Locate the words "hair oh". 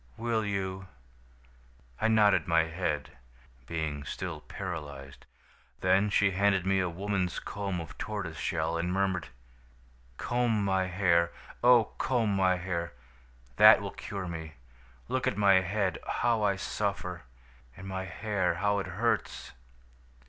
10.87-11.91